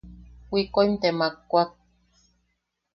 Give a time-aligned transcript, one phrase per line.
[0.51, 1.71] Wikoʼim te makwak.